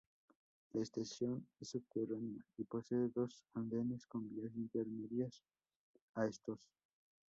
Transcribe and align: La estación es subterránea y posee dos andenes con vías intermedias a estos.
La 0.73 0.81
estación 0.81 1.45
es 1.59 1.69
subterránea 1.69 2.43
y 2.57 2.63
posee 2.63 3.07
dos 3.13 3.43
andenes 3.53 4.07
con 4.07 4.27
vías 4.27 4.51
intermedias 4.55 5.43
a 6.15 6.25
estos. 6.25 6.59